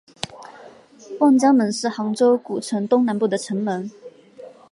[1.19, 3.91] 望江门是杭州古城东南部的城门。